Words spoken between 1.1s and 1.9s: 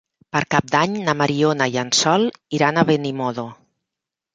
Mariona i